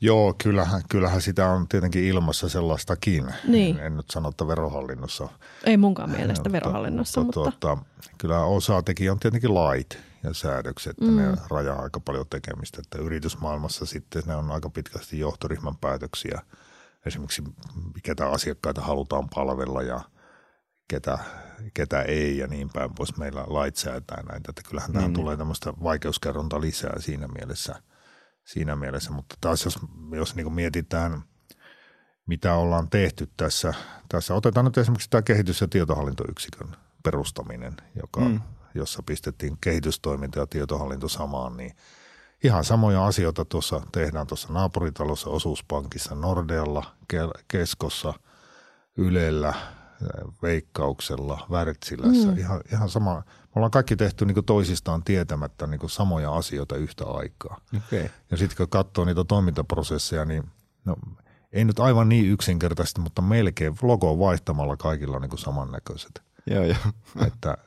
[0.00, 3.24] Joo, kyllähän, kyllähän sitä on tietenkin ilmassa sellaistakin.
[3.48, 3.78] Niin.
[3.78, 5.28] En, en nyt sano, että verohallinnossa.
[5.64, 7.40] Ei munkaan mielestä verohallinnossa, mutta...
[7.40, 7.56] mutta...
[7.60, 7.82] Tuota,
[8.18, 11.16] kyllä osa tekijä on tietenkin lait ja säädökset, että mm.
[11.16, 12.78] ne rajaa aika paljon tekemistä.
[12.80, 16.42] Että yritysmaailmassa sitten ne on aika pitkästi johtoryhmän päätöksiä.
[17.06, 17.42] Esimerkiksi
[18.02, 20.00] ketä asiakkaita halutaan palvella ja
[20.88, 21.18] ketä,
[21.74, 23.16] ketä ei ja niin päin pois.
[23.16, 24.94] Meillä lait säätää näitä, että kyllähän mm.
[24.94, 27.82] tähän tulee tämmöistä vaikeuskerronta lisää siinä mielessä.
[28.44, 29.10] Siinä mielessä.
[29.10, 29.78] Mutta taas jos,
[30.12, 31.22] jos niin mietitään–
[32.26, 33.74] mitä ollaan tehty tässä.
[34.08, 38.40] Tässä otetaan nyt esimerkiksi tämä kehitys- ja tietohallintoyksikön perustaminen, joka, mm.
[38.74, 41.76] Jossa pistettiin kehitystoiminta ja tietohallinto samaan, niin
[42.44, 46.84] ihan samoja asioita tuossa tehdään tuossa naapuritalossa, osuuspankissa, Nordealla,
[47.48, 48.14] Keskossa,
[48.96, 49.54] Ylellä,
[50.42, 52.28] Veikkauksella, Wärtsilässä.
[52.28, 52.38] Mm.
[52.38, 53.14] Ihan, ihan sama.
[53.14, 57.60] Me ollaan kaikki tehty niin toisistaan tietämättä niin samoja asioita yhtä aikaa.
[57.76, 58.08] Okay.
[58.30, 60.44] Ja sitten kun katsoo niitä toimintaprosesseja, niin
[60.84, 60.96] no,
[61.52, 66.22] ei nyt aivan niin yksinkertaisesti, mutta melkein logo vaihtamalla kaikilla niin samannäköiset.
[66.46, 66.76] Joo, joo.
[67.26, 67.58] Että,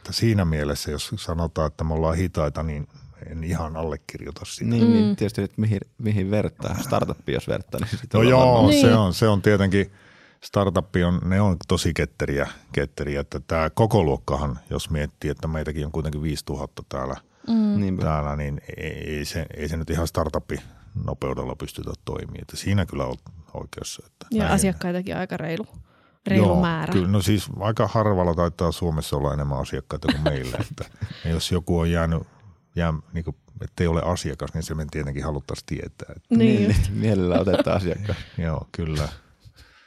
[0.00, 2.88] että siinä mielessä, jos sanotaan, että me ollaan hitaita, niin
[3.26, 4.70] en ihan allekirjoita sitä.
[4.70, 4.92] Niin, niin mm.
[4.92, 6.76] niin tietysti, että mihin, mihin vertaa.
[6.82, 8.80] Startup, jos vertaa, niin sitten No joo, niin.
[8.80, 9.92] se, on, se on tietenkin,
[10.44, 15.86] startup on, ne on tosi ketteriä, ketteriä että tämä koko luokkahan, jos miettii, että meitäkin
[15.86, 17.16] on kuitenkin 5000 täällä,
[17.48, 17.98] mm.
[17.98, 20.60] täällä niin ei se, ei se nyt ihan startupi
[21.04, 22.42] nopeudella pystytä toimimaan.
[22.42, 23.16] Että siinä kyllä on
[23.54, 24.02] oikeassa.
[24.06, 24.54] Että ja näin.
[24.54, 25.66] asiakkaitakin aika reilu,
[26.26, 26.92] reilu Joo, määrä.
[26.92, 30.58] Kyllä, no siis aika harvalla taitaa Suomessa olla enemmän asiakkaita kuin meillä.
[30.70, 30.84] että
[31.24, 32.22] jos joku on jäänyt,
[32.76, 36.12] jää, niin kuin, ettei ole asiakas, niin se me tietenkin haluttaisiin tietää.
[36.16, 36.36] Että.
[36.36, 38.18] Niin, niin mielellä otetaan asiakkaat.
[38.38, 39.08] Joo, kyllä.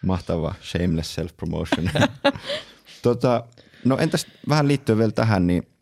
[0.05, 2.09] Mahtava shameless self-promotion.
[3.01, 3.43] tota,
[3.85, 5.72] no entäs vähän liittyen vielä tähän, niin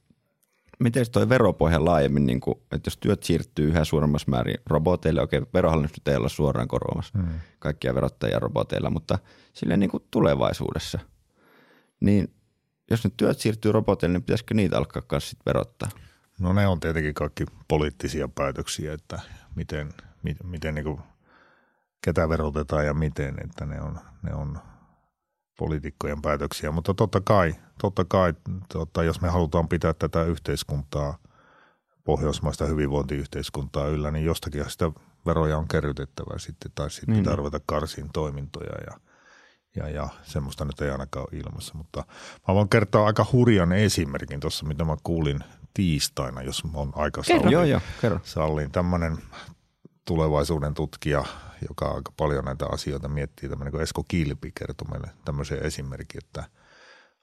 [0.81, 5.41] miten toi veropohja laajemmin, niin kuin, että jos työt siirtyy yhä suuremmassa määrin roboteille, okei,
[5.53, 7.27] verohallinnossa nyt ei olla suoraan korvaamassa mm.
[7.59, 9.19] kaikkia verottajia roboteilla, mutta
[9.53, 10.99] silleen niin kuin tulevaisuudessa,
[11.99, 12.33] niin
[12.91, 15.89] jos nyt työt siirtyy roboteille, niin pitäisikö niitä alkaa myös sitten verottaa?
[16.39, 19.19] No ne on tietenkin kaikki poliittisia päätöksiä, että
[19.55, 19.89] miten,
[20.23, 20.99] miten, miten niin kuin,
[22.01, 24.59] ketä verotetaan ja miten, että ne on, ne on
[25.57, 28.33] poliitikkojen päätöksiä, mutta totta kai, totta kai
[28.73, 31.17] tota, jos me halutaan pitää tätä yhteiskuntaa,
[32.03, 34.91] pohjoismaista hyvinvointiyhteiskuntaa yllä, niin jostakin sitä
[35.25, 37.37] veroja on kerrytettävä sitten, tai sitten niin.
[37.37, 38.99] ruveta karsiin toimintoja ja,
[39.75, 41.73] ja, ja semmoista nyt ei ainakaan ole ilmassa.
[41.73, 42.03] Mutta
[42.47, 45.39] mä voin kertoa aika hurjan esimerkin tuossa, mitä mä kuulin
[45.73, 47.51] tiistaina, jos on aika sallin.
[47.51, 48.19] Joo, joo, kerro.
[48.23, 48.71] Sallin.
[48.71, 49.17] Tämmöinen
[50.05, 51.25] tulevaisuuden tutkija,
[51.69, 56.43] joka aika paljon näitä asioita miettii, tämmöinen kuin Esko Kilpi kertoi meille tämmöisen esimerkin, että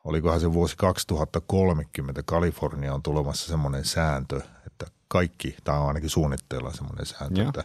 [0.05, 6.73] olikohan se vuosi 2030 Kalifornia on tulemassa semmoinen sääntö, että kaikki, tämä on ainakin suunnitteilla
[6.73, 7.49] semmoinen sääntö, Joo.
[7.49, 7.65] että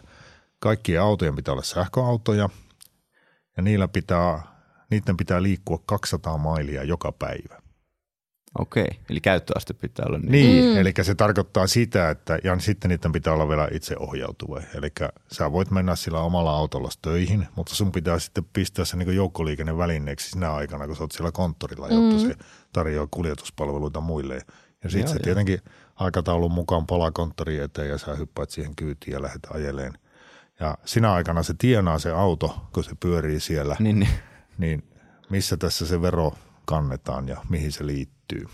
[0.58, 2.48] kaikkien autojen pitää olla sähköautoja
[3.56, 4.42] ja niillä pitää,
[4.90, 7.63] niiden pitää liikkua 200 mailia joka päivä.
[8.58, 10.30] Okei, eli käyttöaste pitää olla niin.
[10.30, 10.80] Niin, mm.
[10.80, 14.60] eli se tarkoittaa sitä, että ja sitten niiden pitää olla vielä itse ohjautuva.
[14.74, 14.88] Eli
[15.32, 20.30] sä voit mennä sillä omalla autolla töihin, mutta sun pitää sitten pistää se niin joukkoliikennevälineeksi
[20.30, 22.28] sinä aikana, kun sä oot siellä konttorilla, jotta mm.
[22.28, 22.34] se
[22.72, 24.40] tarjoaa kuljetuspalveluita muille.
[24.84, 25.58] Ja sitten se tietenkin
[25.96, 29.92] aikataulun mukaan palaa konttori eteen ja sä hyppäät siihen kyytiin ja lähdet ajeleen.
[30.60, 33.76] Ja sinä aikana se tienaa se auto, kun se pyörii siellä.
[33.78, 34.10] Niin, niin.
[34.58, 34.82] niin
[35.30, 36.32] missä tässä se vero
[36.66, 38.46] kannetaan ja mihin se liittyy.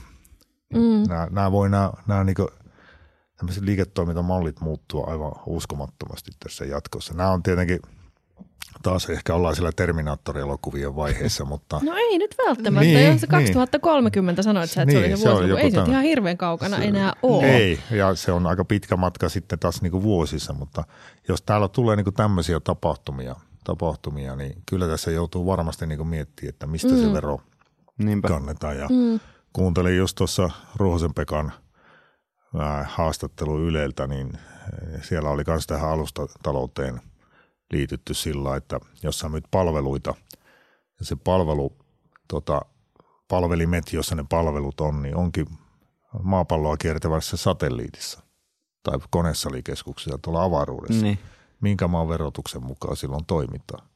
[0.74, 1.08] Mm.
[1.08, 2.36] Nämä, nämä voi nämä, nämä niin
[3.36, 7.14] tämmöiset liiketoimintamallit muuttua aivan uskomattomasti tässä jatkossa.
[7.14, 7.80] Nämä on tietenkin
[8.82, 11.80] taas ehkä ollaan siellä Terminaattori-elokuvien vaiheessa, mutta...
[11.82, 14.44] No ei nyt välttämättä, niin, jos 2030 niin.
[14.44, 17.12] sanoit sä, että niin, se oli se vuosi, ei se ihan hirveän kaukana se, enää
[17.22, 17.56] ole.
[17.56, 20.84] Ei, ja se on aika pitkä matka sitten taas niin kuin vuosissa, mutta
[21.28, 26.08] jos täällä tulee niin kuin tämmöisiä tapahtumia, tapahtumia, niin kyllä tässä joutuu varmasti niin kuin
[26.08, 27.00] miettimään, että mistä mm.
[27.00, 27.40] se vero
[28.04, 28.28] Niinpä.
[28.28, 28.78] kannetaan.
[28.78, 29.20] Ja mm.
[29.52, 31.52] kuuntelin just tuossa Ruohosen Pekan
[32.84, 34.32] haastattelu Yleltä, niin
[35.02, 37.00] siellä oli myös tähän alustatalouteen
[37.72, 40.14] liitytty sillä, että jos sä myyt palveluita
[40.98, 41.76] ja se palvelu,
[42.28, 42.60] tota,
[43.28, 45.46] palvelimet, jossa ne palvelut on, niin onkin
[46.22, 48.20] maapalloa kiertävässä satelliitissa
[48.82, 51.02] tai konesalikeskuksessa tuolla avaruudessa.
[51.02, 51.18] Niin.
[51.60, 53.88] Minkä maan verotuksen mukaan silloin toimitaan?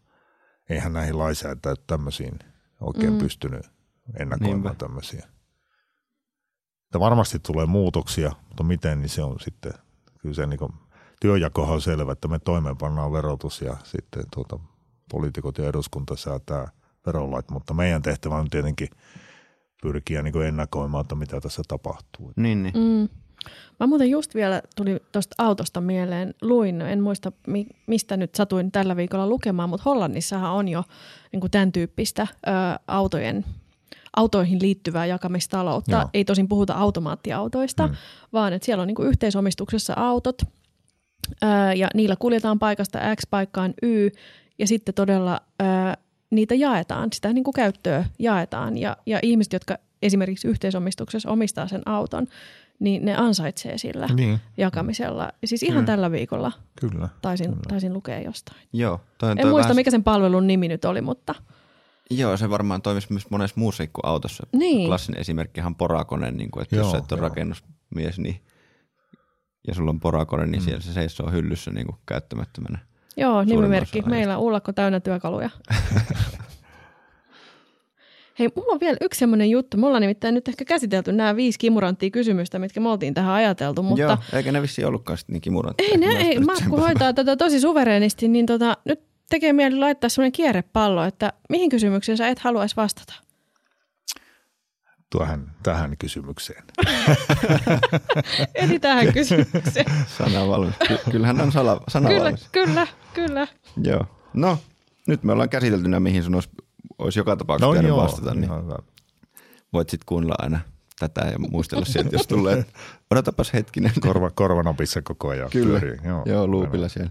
[0.71, 2.39] Eihän näihin lainsäätäjät tämmöisiin
[2.81, 3.19] oikein mm.
[3.19, 3.74] pystynyt
[4.21, 4.75] ennakoimaan Niinpä.
[4.75, 5.27] tämmöisiä.
[6.85, 9.73] Että varmasti tulee muutoksia, mutta miten, niin se on sitten,
[10.19, 10.73] kyllä se niin kuin,
[11.21, 14.59] työjakohan on selvä, että me toimeenpannaan verotus ja sitten tuota,
[15.11, 16.69] poliitikot ja eduskunta säätää
[17.07, 18.89] verolait, mutta meidän tehtävä on tietenkin
[19.83, 22.33] pyrkiä niin ennakoimaan, että mitä tässä tapahtuu.
[22.37, 22.75] Niin, niin.
[22.75, 23.09] Mm.
[23.81, 27.33] Mä muuten just vielä tuli tuosta autosta mieleen, luin, en muista
[27.87, 30.85] mistä nyt satuin tällä viikolla lukemaan, mutta Hollannissahan on jo
[31.33, 32.51] niin kuin tämän tyyppistä ö,
[32.89, 33.45] autojen
[34.17, 35.91] autoihin liittyvää jakamistaloutta.
[35.97, 36.09] Joo.
[36.15, 37.95] Ei tosin puhuta automaattiautoista, mm.
[38.33, 40.43] vaan että siellä on niin kuin yhteisomistuksessa autot
[41.43, 44.11] ää, ja niillä kuljetaan paikasta X paikkaan Y
[44.59, 45.97] ja sitten todella ää,
[46.31, 51.83] niitä jaetaan, sitä niin kuin käyttöä jaetaan ja, ja ihmiset, jotka esimerkiksi yhteisomistuksessa omistaa sen
[51.89, 52.27] auton,
[52.79, 55.33] niin ne ansaitsee sillä Niin, jakamisella.
[55.45, 55.87] Siis ihan Mm.
[55.87, 57.09] tällä viikolla kyllä.
[57.23, 58.59] taisin, taisin lukea jostain.
[58.73, 61.35] Joo, toi, on- En toi muista, vähän- mikä sen palvelun nimi nyt oli, mutta
[62.11, 64.47] Joo, se varmaan toimisi myös monessa muussa kuin autossa.
[64.53, 64.87] Niin.
[64.89, 67.29] Klassinen esimerkki on porakone, niin kuin, että jos Joo, sä et ole joo.
[67.29, 68.41] rakennusmies niin,
[69.69, 70.65] ja sulla on porakone, niin Mm.
[70.65, 72.79] siellä se seisoo hyllyssä niin kuin käyttämättömänä.
[73.17, 74.03] joo, nimimerkki.
[74.03, 75.51] Meillä on ullakko täynnä työkaluja.
[78.39, 79.77] Hei, mulla on vielä yksi semmoinen juttu.
[79.77, 83.83] Me ollaan nimittäin nyt ehkä käsitelty nämä viisi kimuranttia kysymystä, mitkä me oltiin tähän ajateltu,
[83.83, 85.89] mutta Joo, eikä ne vissi ollutkaan sitten niin kimurantteja.
[85.91, 90.33] Ei, ne, ei, Markku hoitaa tätä tosi suvereenisti, niin tota, nyt tekee mieli laittaa semmoinen
[90.33, 93.15] kierrepallo, että mihin kysymykseen sä et haluaisi vastata?
[95.11, 96.65] Tuohon, tähän kysymykseen.
[98.55, 99.87] Eli tähän kysymykseen.
[100.19, 100.75] Sana valmis.
[100.89, 102.49] Ky- kyllähän on sala, sana kyllä, valmis.
[102.53, 103.47] kyllä, kyllä.
[103.85, 104.07] Joo.
[104.35, 104.59] No,
[105.07, 106.49] nyt me ollaan käsitelty nämä, mihin sun olisi,
[106.99, 108.77] olisi joka tapauksessa No pitänyt joo, vastata, niin ihan hyvä.
[109.73, 110.61] voit sitten kuunnella aina
[110.99, 112.65] tätä ja muistella sieltä, jos tulee,
[113.11, 113.93] odotapas hetkinen.
[114.01, 115.51] Korva, korvanopissa koko ajan.
[115.51, 116.01] Kyllä, pyörii.
[116.05, 117.11] joo, joo luupilla siellä.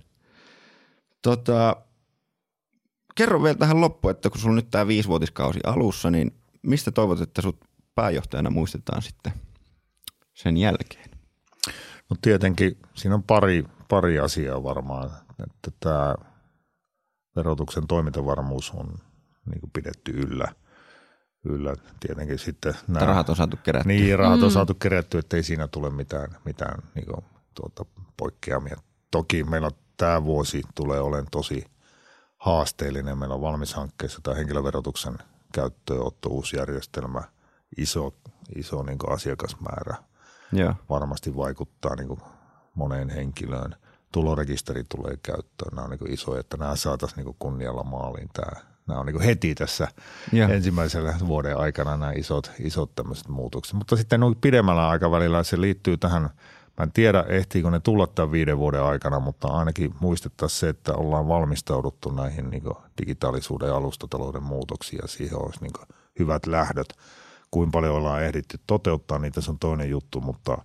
[1.21, 1.75] Tota,
[3.15, 7.21] kerro vielä tähän loppuun, että kun sulla on nyt tämä viisivuotiskausi alussa, niin mistä toivot,
[7.21, 7.57] että sut
[7.95, 9.33] pääjohtajana muistetaan sitten
[10.33, 11.09] sen jälkeen?
[12.09, 15.11] No tietenkin siinä on pari, pari asiaa varmaan,
[15.47, 16.15] että tämä
[17.35, 18.93] verotuksen toimintavarmuus on
[19.49, 20.47] niin kuin pidetty yllä.
[21.45, 21.75] yllä.
[21.99, 23.87] Tietenkin sitten Nämä rahat on saatu kerättyä.
[23.93, 24.53] Niin, rahat on Mm.
[24.53, 27.85] saatu kerättyä, ettei siinä tule mitään, mitään niin kuin, tuota,
[28.17, 28.77] poikkeamia.
[29.11, 31.65] Toki meillä tämä vuosi tulee olemaan tosi
[32.43, 33.17] haasteellinen.
[33.17, 35.17] Meillä on valmis hankkeessa tämä henkilöverotuksen
[35.53, 37.23] käyttöönotto, uusi järjestelmä,
[37.77, 38.13] iso,
[38.55, 39.95] iso niin asiakasmäärä
[40.51, 40.73] Joo.
[40.89, 42.17] varmasti vaikuttaa niin
[42.75, 43.75] moneen henkilöön.
[44.11, 45.75] Tulorekisteri tulee käyttöön.
[45.75, 48.29] Nämä on niin isoja, että nämä saataisiin niin kunnialla maaliin.
[48.33, 49.87] Tämä, nämä on niin heti tässä
[50.31, 50.49] Joo.
[50.49, 53.73] ensimmäisellä vuoden aikana nämä isot, isot tämmöiset muutokset.
[53.73, 56.29] Mutta sitten noin pidemmällä aikavälillä se liittyy tähän,
[56.77, 60.93] mä en tiedä ehtiikö ne tulla tämän viiden vuoden aikana, mutta ainakin muistettaisiin se, että
[60.93, 62.63] ollaan valmistauduttu näihin niin
[63.01, 65.71] digitaalisuuden ja alustatalouden muutoksiin ja siihen olisi niin
[66.19, 66.87] hyvät lähdöt.
[67.51, 70.57] Kuinka paljon ollaan ehditty toteuttaa niitä, se on toinen juttu, mutta,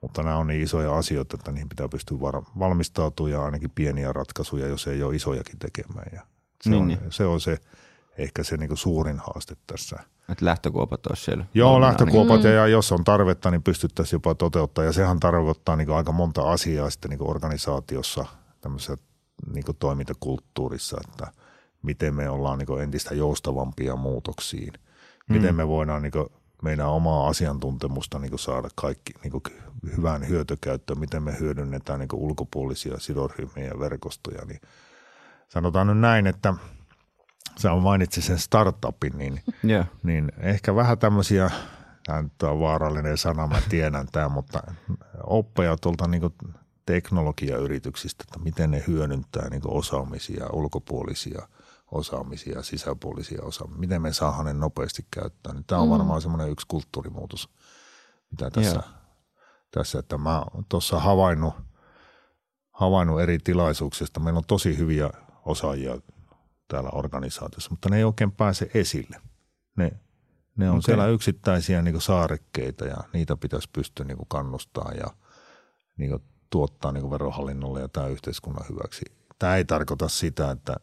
[0.00, 2.18] mutta nämä on niin isoja asioita, että niihin pitää pystyä
[2.58, 6.06] valmistautumaan ja ainakin pieniä ratkaisuja, jos ei ole isojakin tekemään.
[6.12, 6.20] Ja
[6.62, 6.98] se, Niin, on, niin.
[7.10, 7.58] se on se
[8.18, 9.96] ehkä se niin suurin haaste tässä.
[10.28, 11.44] Että lähtökuopat olisi siellä.
[11.54, 12.50] Joo, lähtökuopat Mm.
[12.50, 14.84] ja jos on tarvetta, niin pystyttäisiin jopa toteuttaa.
[14.84, 18.24] Ja sehän tarkoittaa niin aika monta asiaa sitten niin organisaatiossa,
[18.60, 18.96] tämmöisessä
[19.54, 21.32] niin toimintakulttuurissa, että
[21.82, 24.72] miten me ollaan niin entistä joustavampia muutoksiin.
[25.28, 25.56] Miten Mm.
[25.56, 26.12] me voidaan niin
[26.62, 29.42] meidän omaa asiantuntemusta niin saada kaikki niin
[29.96, 34.44] hyvään hyötykäyttöön, miten me hyödynnetään niin ulkopuolisia sidosryhmiä ja verkostoja.
[34.44, 34.60] Niin
[35.48, 36.54] sanotaan nyt näin, että
[37.58, 39.40] sä mainitsit sen startupin, niin.
[39.62, 39.84] Joo.
[40.02, 41.50] niin ehkä vähän tämmöisiä,
[42.06, 44.62] tämä nyt on vaarallinen sana, mä tiedän tämä, mutta
[45.26, 46.22] oppeja tuolta niin
[46.86, 51.48] teknologiayrityksistä, että miten ne hyödyntää niin osaamisia, ulkopuolisia
[51.92, 55.52] osaamisia, sisäpuolisia osaamisia, miten me saadaan ne nopeasti käyttää.
[55.52, 55.92] Niin tämä on Mm.
[55.92, 57.48] varmaan semmoinen yksi kulttuurimuutos,
[58.30, 58.82] mitä tässä, Joo.
[59.70, 61.54] tässä että mä tuossa havainnut,
[62.70, 64.20] havainnut eri tilaisuuksista.
[64.20, 65.10] Meillä on tosi hyviä
[65.44, 65.98] osaajia
[66.68, 69.16] täällä organisaatiossa, mutta ne ei oikein pääse esille.
[69.76, 69.92] Ne,
[70.56, 70.82] ne on okay.
[70.82, 75.06] siellä yksittäisiä niin saarekkeita ja niitä pitäisi pystyä niin kannustaa ja
[75.96, 76.18] niin
[76.50, 79.04] tuottaa niin verohallinnolle ja tämä yhteiskunnan hyväksi.
[79.38, 80.76] Tämä ei tarkoita sitä, että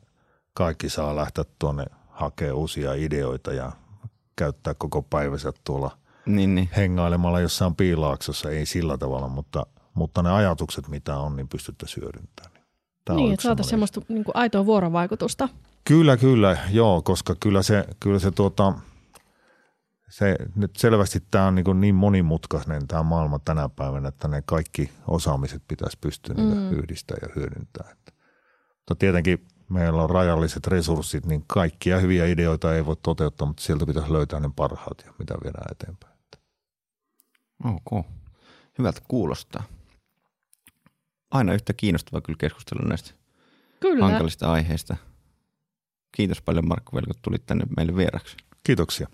[0.54, 3.72] kaikki saa lähteä tuonne hakemaan uusia ideoita ja
[4.36, 6.70] käyttää koko päivänsä tuolla Niin, niin.
[6.78, 12.66] hengailemalla jossain piilaaksossa, ei sillä tavalla, mutta, mutta ne ajatukset, mitä on, niin pystyttäisiin hyödyntämään.
[13.06, 15.50] Tämä on niin, yksi että saataisiin semmoista niin kuin aitoa vuorovaikutusta.
[15.84, 18.74] Kyllä, kyllä, joo, koska kyllä se, kyllä se tuota,
[20.10, 24.92] se nyt selvästi tämä on niin, niin monimutkainen tämä maailma tänä päivänä, että ne kaikki
[25.08, 26.72] osaamiset pitäisi pystyä mm.
[26.72, 27.98] Yhdistämään ja hyödyntämään.
[28.78, 33.86] Mutta tietenkin meillä on rajalliset resurssit, niin kaikkia hyviä ideoita ei voi toteuttaa, mutta sieltä
[33.86, 36.12] pitäisi löytää ne parhaat ja mitä viedään eteenpäin.
[37.64, 38.06] Ok.
[38.78, 39.64] Hyvältä kuulostaa.
[41.32, 43.12] Aina yhtä kiinnostavaa kyllä keskustella näistä
[43.80, 44.06] Kyllä.
[44.06, 44.98] hankalista aiheista.
[46.12, 48.38] Kiitos paljon Markku Velko, että tulit tänne meille vieraksi.
[48.64, 49.08] Kiitoksia.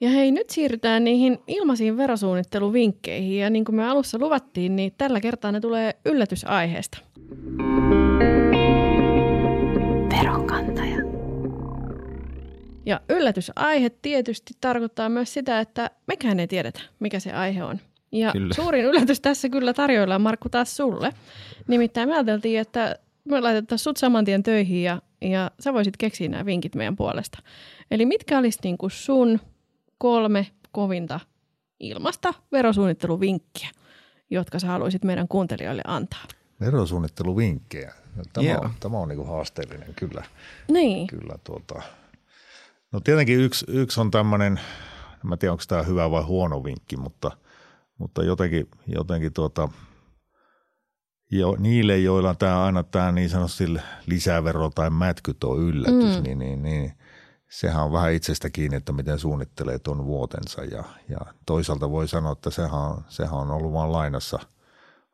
[0.00, 3.38] Ja hei, nyt siirrytään niihin ilmaisiin verosuunnitteluvinkkeihin.
[3.38, 6.98] Ja niin kuin me alussa luvattiin, niin tällä kertaa ne tulee yllätysaiheesta.
[10.10, 10.96] Veronkantaja.
[12.86, 17.80] Ja yllätysaihe tietysti tarkoittaa myös sitä, että mekään ei tiedetä, mikä se aihe on.
[18.12, 18.54] Ja Kyllä.
[18.54, 21.12] suurin yllätys tässä kyllä tarjoillaan, Markku, taas sulle.
[21.68, 26.28] Nimittäin me ajateltiin, että me laitettaisiin sut saman tien töihin ja, ja sä voisit keksiä
[26.28, 27.38] nämä vinkit meidän puolesta.
[27.90, 29.40] Eli mitkä olisi niin kuin sun
[29.98, 31.20] kolme kovinta
[31.80, 33.68] ilmasta verosuunnitteluvinkkiä,
[34.30, 36.24] jotka sä haluaisit meidän kuuntelijoille antaa.
[36.60, 37.94] Verosuunnitteluvinkkejä.
[38.16, 38.60] No, Tämä Joo.
[38.60, 40.24] on, tämä on niin haasteellinen kyllä.
[40.68, 41.06] Niin.
[41.06, 41.82] kyllä tuota.
[42.92, 44.60] No tietenkin yksi, yksi on tämmöinen,
[45.12, 47.30] en mä tiedä onko tämä hyvä vai huono vinkki, mutta,
[47.98, 49.68] mutta jotenkin, jotenkin tuota,
[51.30, 53.64] jo, niille, joilla tämä aina tämä niin sanotusti
[54.06, 56.22] lisävero tai mätkyt on yllätys, mm.
[56.22, 56.92] niin, niin, niin
[57.48, 62.32] sehän on vähän itsestä kiinni, että miten suunnittelee tuon vuotensa ja, ja toisaalta voi sanoa,
[62.32, 64.38] että sehän on, sehän on ollut vain lainassa,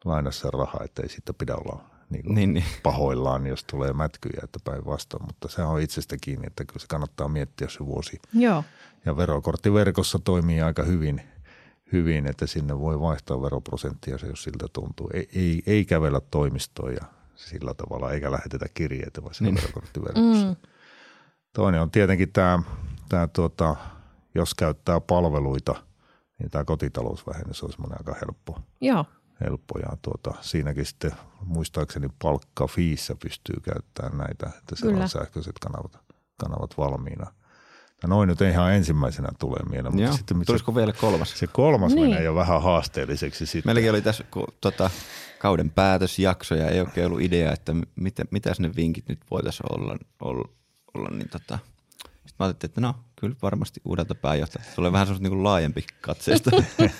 [0.05, 2.65] lainassa raha, että ei siitä pidä olla niin Niin, niin.
[2.83, 7.29] pahoillaan, jos tulee mätkyjä, että päinvastoin, mutta se on itsestä kiinni, että kyllä se kannattaa
[7.29, 8.21] miettiä se vuosi.
[8.33, 8.65] Joo.
[9.07, 11.23] Ja verokorttiverkossa toimii aika hyvin,
[11.92, 15.11] hyvin että sinne voi vaihtaa veroprosenttia, se jos siltä tuntuu.
[15.14, 19.62] Ei, ei, ei kävellä toimistoon ja sillä tavalla, eikä lähetetä kirjeitä, vaan siellä Niin.
[19.62, 20.46] verokorttiverkossa.
[20.46, 20.57] Mm.
[21.53, 22.62] Toinen on tietenkin tämä,
[23.09, 23.77] tämä tuota,
[24.35, 25.75] jos käyttää palveluita,
[26.38, 29.05] niin tämä kotitalousvähennys on semmoinen aika helppo, Joo.
[29.40, 31.12] helppo ja tuota, siinäkin sitten
[31.44, 35.03] muistaakseni palkkafiissä pystyy käyttämään näitä, että siellä Kyllä.
[35.03, 35.99] on sähköiset kanavat,
[36.37, 37.33] kanavat valmiina.
[38.03, 40.17] Ja noin nyt ihan ensimmäisenä tulee mieleen, mutta Joo.
[40.17, 41.39] sitten se, Tulisiko vielä kolmas?
[41.39, 42.09] se kolmas Niin.
[42.11, 43.69] menee jo vähän haasteelliseksi sitten.
[43.69, 44.91] Meilläkin oli tässä kun, tota,
[45.39, 49.97] kauden päätösjakso ja ei oikein ollut idea, että mitä, mitäs ne vinkit nyt voitaisiin olla,
[50.21, 50.49] olla,
[50.95, 51.59] olla niin tota.
[52.03, 56.51] Sitten mä ajattelin, että no kyllä varmasti uudelta pääjohtajalta tulee vähän semmoista niin laajempi katseesta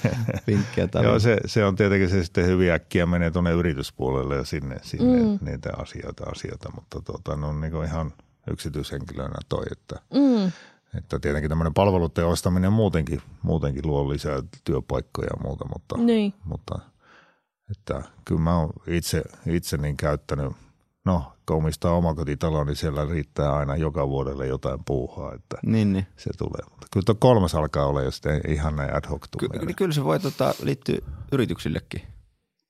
[0.47, 0.89] vinkkejä.
[1.03, 5.23] Joo, se, se on tietenkin se sitten hyvin äkkiä menee tuonne yrityspuolelle ja sinne, sinne
[5.23, 5.39] mm.
[5.41, 8.13] niitä asioita, asioita, mutta tuota, ne on niin ihan
[8.51, 10.53] yksityishenkilönä toi, että, Mm.
[10.99, 16.35] Että tietenkin tämmöinen palveluiden ostaminen muutenkin, muutenkin luo lisää työpaikkoja ja muuta, mutta, Niin.
[16.45, 16.79] mutta
[17.71, 20.53] että kyllä mä oon itse, itse niin käyttänyt,
[21.05, 26.07] no kun omistaa omakotitalo, niin siellä riittää aina joka vuodelle jotain puuhaa, että Niin, niin.
[26.17, 26.71] se tulee.
[26.71, 29.73] Mutta kyllä tuo kolmas alkaa olla jo sitten ihan näin ad hoc Ky- tunneilla.
[29.77, 30.99] kyllä se voi tota, liittyä
[31.33, 32.03] yrityksillekin.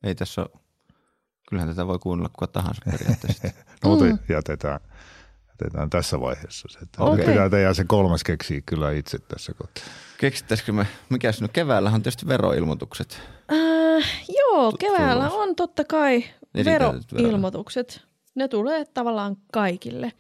[0.03, 0.51] Ei tässä ole,
[1.49, 3.49] kyllähän tätä voi kuunnella kuka tahansa periaatteessa.
[3.85, 4.19] No, mutta Mm.
[4.29, 4.81] jätetään,
[5.61, 6.79] jätetään tässä vaiheessa se.
[6.79, 7.27] Että okay.
[7.27, 9.85] Pitää tehdä se kolmas keksiä kyllä itse tässä kohtaa.
[10.19, 13.21] Keksittäisikö me, mikä no keväällähän on tietysti veroilmoitukset.
[13.53, 16.25] Äh, joo, keväällä on totta kai
[16.65, 18.03] veroilmoitukset.
[18.35, 20.13] Ne tulee tavallaan kaikille.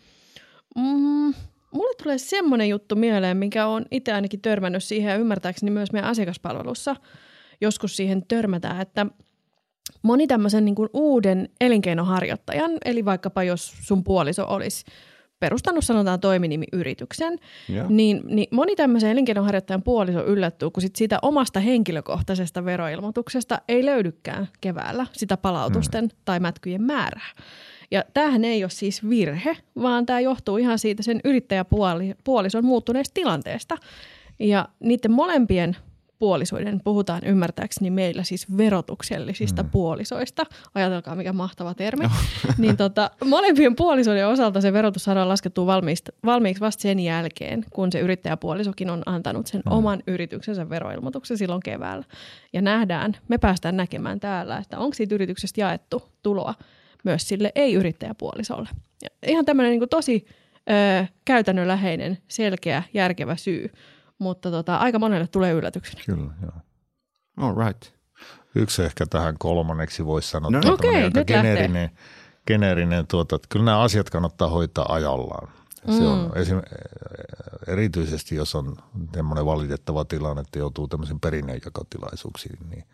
[0.77, 1.35] Mm,
[1.71, 6.11] mulle tulee semmoinen juttu mieleen, mikä on itse ainakin törmännyt siihen ja ymmärtääkseni myös meidän
[6.11, 6.97] asiakaspalvelussa
[7.61, 9.07] joskus siihen törmätään, että
[10.03, 14.85] moni tämmöisen niin kuin uuden elinkeinoharjoittajan, eli vaikkapa jos sun puoliso olisi
[15.41, 17.39] perustanut sanotaan toiminimiyrityksen,
[17.89, 24.49] niin, niin moni tämmöisen elinkeinoharjoittajan puoliso yllättyy, kun sit siitä omasta henkilökohtaisesta veroilmoituksesta ei löydykään
[24.61, 26.11] keväällä sitä palautusten mm.
[26.25, 27.31] tai mätkyjen määrää.
[27.91, 33.77] Ja tämähän ei ole siis virhe, vaan tämä johtuu ihan siitä sen yrittäjäpuolison muuttuneesta tilanteesta.
[34.39, 35.77] Ja niiden molempien
[36.19, 39.71] puolisoiden puhutaan ymmärtääkseni meillä siis verotuksellisista mm.
[39.71, 40.45] puolisoista.
[40.75, 42.05] Ajatelkaa, mikä mahtava termi.
[42.59, 47.93] niin tota, molempien puolisoiden osalta se verotus saadaan laskettua valmiiksi, valmiiksi vasta sen jälkeen, kun
[47.93, 49.73] se yrittäjäpuolisokin on antanut sen mm.
[49.73, 52.05] oman yrityksensä veroilmoituksen silloin keväällä.
[52.53, 56.55] Ja nähdään, me päästään näkemään täällä, että onko siitä yrityksestä jaettu tuloa
[57.05, 58.69] myös sille ei-yrittäjäpuolisolle.
[59.03, 60.27] Ja ihan tämmöinen niin tosi
[60.71, 63.71] ö, käytännönläheinen, selkeä, järkevä syy,
[64.19, 66.03] mutta tota, aika monelle tulee yllätyksenä.
[66.07, 66.53] Kyllä, joo.
[67.37, 67.83] All right.
[68.55, 70.79] Yksi ehkä tähän kolmanneksi voisi sanoa, No että niin.
[70.79, 71.37] tämmöinen Okei, aika lähtee.
[71.37, 71.91] geneerinen,
[72.47, 75.49] geneerinen tuota, että kyllä nämä asiat kannattaa hoitaa ajallaan.
[75.97, 76.61] Se on esim,
[77.67, 78.77] erityisesti, jos on
[79.15, 82.85] semmoinen valitettava tilanne, että joutuu tämmöisiin perinnönjakotilaisuuksiin, niin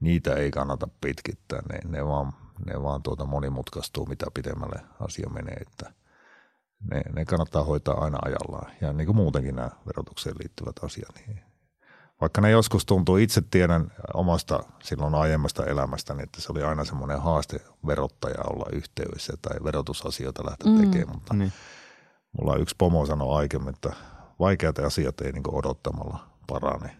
[0.00, 1.62] niitä ei kannata pitkittää.
[1.72, 2.32] Ne, ne vaan,
[2.66, 5.92] ne vaan tuota monimutkaistuu, mitä pidemmälle asia menee, että
[6.90, 8.72] ne, ne kannattaa hoitaa aina ajallaan.
[8.80, 11.40] Ja niin kuin muutenkin nämä verotukseen liittyvät asiat, niin
[12.20, 17.20] vaikka ne joskus tuntuu, itse tiedän omasta silloin aiemmasta elämästäni, että se oli aina semmoinen
[17.22, 20.78] haaste verottaja olla yhteydessä tai verotusasioita lähteä mm.
[20.78, 21.52] tekemään, mutta Niin.
[22.32, 23.92] mulla yksi pomo sanoi aiemmin, että
[24.40, 26.96] vaikeat asiat ei niin odottamalla parane,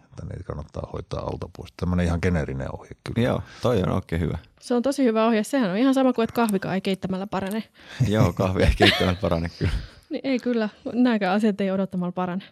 [0.93, 1.73] hoitaa alta pois.
[1.77, 3.27] Tämmöinen ihan geneerinen ohje kyllä.
[3.27, 4.37] Joo, toi on oikein hyvä.
[4.61, 5.43] Se on tosi hyvä ohje.
[5.43, 7.63] Sehän on ihan sama kuin, että kahvikaan ei keittämällä parane.
[8.07, 9.71] Joo, kahvia ei keittämällä parane kyllä.
[10.09, 12.43] Niin ei kyllä, nämäkään asiat ei odottamalla parane.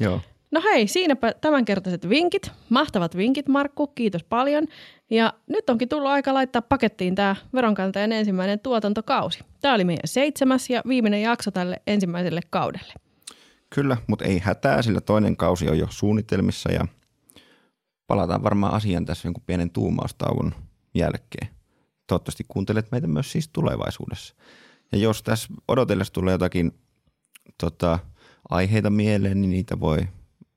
[0.00, 0.20] Joo.
[0.50, 2.50] No hei, siinäpä tämänkertaiset vinkit.
[2.68, 3.86] Mahtavat vinkit, Markku.
[3.86, 4.66] Kiitos paljon.
[5.10, 9.40] Ja nyt onkin tullut aika laittaa pakettiin tämä veronkantajan ensimmäinen tuotantokausi.
[9.60, 12.94] Tämä oli meidän seitsemäs ja viimeinen jakso tälle ensimmäiselle kaudelle.
[13.74, 16.86] Kyllä, mutta ei hätää, sillä toinen kausi on jo suunnitelmissa ja
[18.08, 20.54] palataan varmaan asiaan tässä jonkun pienen tuumaustauon
[20.94, 21.48] jälkeen.
[22.06, 24.34] Toivottavasti kuuntelet meitä myös siis tulevaisuudessa.
[24.92, 26.72] Ja jos tässä odotellessa tulee jotakin
[27.60, 27.98] tota,
[28.48, 29.98] aiheita mieleen, niin niitä voi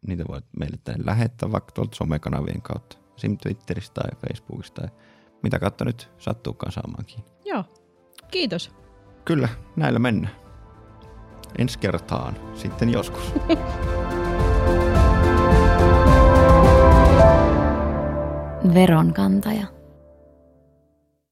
[0.08, 2.98] niitä voit meille tänne lähettää vaikka tuolta somekanavien kautta.
[3.16, 4.90] Sim Twitteristä tai Facebookista tai
[5.44, 7.24] mitä kautta nyt sattuukaan saamaankin.
[7.46, 7.64] Joo.
[8.32, 8.72] Kiitos.
[9.26, 10.36] Kyllä, näillä mennään.
[11.58, 13.34] Ensi kertaan, sitten joskus.
[18.64, 19.81] Veronkantaja.